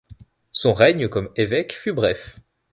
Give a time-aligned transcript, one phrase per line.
[0.51, 2.35] Son règne comme évêque fut bref.